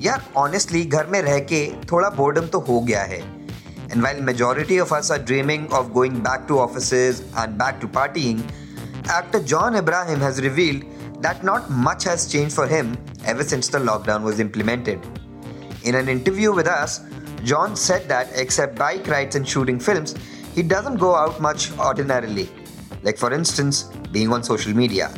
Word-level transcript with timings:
यार 0.00 0.24
ऑनेस्टली 0.36 0.84
घर 0.84 1.06
में 1.12 1.20
रह 1.22 1.38
के 1.52 1.66
थोड़ा 1.92 2.10
बोर्डम 2.16 2.46
तो 2.54 2.58
हो 2.68 2.80
गया 2.80 3.02
है 3.12 3.20
and 3.20 4.02
while 4.02 4.20
majority 4.22 4.78
of 4.80 4.92
us 4.94 5.10
are 5.12 5.22
dreaming 5.22 5.72
of 5.72 5.88
going 5.92 6.16
back 6.28 6.44
to 6.48 6.58
offices 6.58 7.22
and 7.38 7.56
back 7.62 7.78
to 7.80 7.88
parting 7.98 8.42
actor 9.08 9.40
John 9.40 9.76
Abraham 9.76 10.20
has 10.20 10.40
revealed 10.42 10.84
that 11.22 11.42
not 11.44 11.70
much 11.70 12.04
has 12.04 12.26
changed 12.30 12.54
for 12.54 12.66
him 12.66 12.96
ever 13.24 13.44
since 13.44 13.68
the 13.68 13.78
lockdown 13.78 14.22
was 14.22 14.40
implemented. 14.40 15.00
In 15.84 15.94
an 15.94 16.08
interview 16.08 16.52
with 16.52 16.66
us, 16.66 17.00
John 17.42 17.76
said 17.76 18.08
that 18.08 18.30
except 18.34 18.76
bike 18.76 19.06
rides 19.06 19.36
and 19.36 19.46
shooting 19.46 19.78
films, 19.78 20.14
he 20.54 20.62
doesn't 20.62 20.96
go 20.96 21.14
out 21.14 21.40
much 21.40 21.76
ordinarily, 21.78 22.48
like 23.02 23.18
for 23.18 23.32
instance, 23.32 23.84
being 24.12 24.32
on 24.32 24.42
social 24.42 24.74
media. 24.74 25.12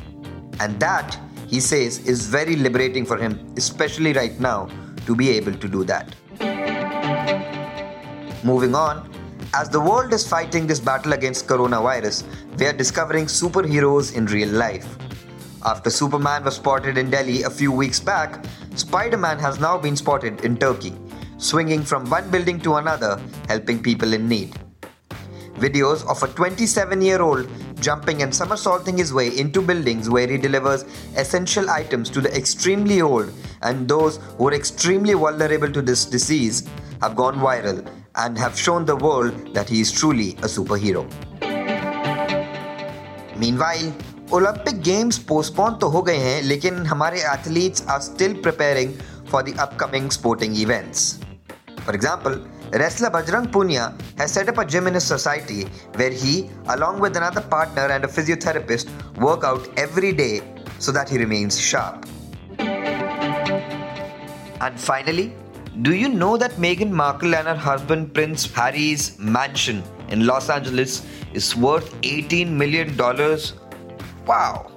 And 0.59 0.81
that, 0.81 1.19
he 1.52 1.60
says, 1.60 2.00
is 2.08 2.28
very 2.28 2.56
liberating 2.56 3.06
for 3.06 3.18
him, 3.18 3.54
especially 3.58 4.14
right 4.14 4.40
now, 4.40 4.70
to 5.06 5.14
be 5.14 5.30
able 5.32 5.54
to 5.54 5.68
do 5.68 5.84
that. 5.84 6.16
Moving 8.42 8.74
on, 8.74 9.12
as 9.54 9.70
the 9.70 9.80
world 9.80 10.14
is 10.14 10.26
fighting 10.26 10.66
this 10.66 10.80
battle 10.80 11.12
against 11.12 11.48
coronavirus, 11.48 12.24
we 12.58 12.66
are 12.68 12.74
discovering 12.74 13.26
superheroes 13.26 14.16
in 14.16 14.28
real 14.28 14.48
life. 14.48 14.88
After 15.66 15.90
Superman 15.90 16.46
was 16.46 16.56
spotted 16.56 16.98
in 16.98 17.10
Delhi 17.10 17.44
a 17.44 17.50
few 17.50 17.72
weeks 17.72 18.00
back, 18.00 18.46
Spider 18.76 19.18
Man 19.18 19.38
has 19.38 19.60
now 19.60 19.78
been 19.78 19.98
spotted 19.98 20.46
in 20.46 20.56
Turkey, 20.56 20.96
swinging 21.38 21.84
from 21.84 22.10
one 22.10 22.32
building 22.32 22.62
to 22.62 22.76
another, 22.76 23.22
helping 23.50 23.84
people 23.84 24.14
in 24.14 24.30
need. 24.30 24.56
Videos 25.56 26.08
of 26.10 26.24
a 26.24 26.34
27 26.34 27.02
year 27.02 27.22
old 27.22 27.46
jumping 27.81 28.23
and 28.23 28.35
somersaulting 28.35 28.97
his 28.97 29.13
way 29.13 29.29
into 29.37 29.61
buildings 29.61 30.09
where 30.09 30.27
he 30.27 30.39
delivers 30.39 30.85
essential 31.17 31.69
items 31.71 32.11
to 32.11 32.21
the 32.21 32.35
extremely 32.37 33.01
old 33.03 33.33
and 33.63 33.89
those 33.89 34.19
who 34.39 34.49
are 34.49 34.55
extremely 34.55 35.15
vulnerable 35.15 35.71
to 35.71 35.83
this 35.83 36.05
disease 36.05 36.69
have 37.03 37.17
gone 37.17 37.39
viral 37.39 37.87
and 38.17 38.39
have 38.39 38.59
shown 38.59 38.85
the 38.85 38.97
world 38.97 39.55
that 39.55 39.69
he 39.69 39.81
is 39.81 39.93
truly 39.93 40.31
a 40.43 40.51
superhero. 40.57 41.05
Meanwhile, 43.39 43.93
Olympic 44.33 44.81
games 44.83 45.19
postpone 45.29 45.75
तो 45.81 45.89
हो 45.89 46.01
गए 46.03 46.17
हैं 46.19 46.43
लेकिन 46.43 46.87
हमारे 46.87 47.21
athletes 47.33 47.87
are 47.91 48.01
still 48.01 48.33
preparing 48.43 48.95
for 49.31 49.43
the 49.43 49.57
upcoming 49.61 50.11
sporting 50.11 50.57
events 50.61 51.15
For 51.87 51.95
example, 51.95 52.37
wrestler 52.80 53.10
Bajrang 53.10 53.48
Punia 53.52 53.94
has 54.18 54.32
set 54.32 54.48
up 54.50 54.58
a 54.58 54.66
gym 54.66 54.88
in 54.88 54.94
his 54.94 55.04
society 55.04 55.64
where 55.96 56.12
he, 56.12 56.50
along 56.68 57.00
with 57.00 57.18
another 57.18 57.42
partner 57.42 57.88
and 57.88 58.06
a 58.06 58.08
physiotherapist, 58.08 58.90
work 59.18 59.44
out 59.44 59.68
every 59.78 60.14
day 60.14 60.42
so 60.80 60.92
that 60.92 61.10
he 61.10 61.18
remains 61.18 61.60
sharp. 61.60 62.06
And 64.62 64.80
finally, 64.80 65.34
do 65.82 65.96
you 65.96 66.10
know 66.10 66.38
that 66.38 66.52
Meghan 66.54 66.92
Markle 66.92 67.36
and 67.36 67.48
her 67.48 67.56
husband 67.56 68.14
Prince 68.14 68.52
Harry's 68.54 69.18
mansion 69.18 69.84
in 70.10 70.26
Los 70.26 70.50
Angeles 70.50 71.06
is 71.34 71.56
worth 71.56 71.94
$18 72.02 72.50
million? 72.50 72.96
Wow! 74.26 74.72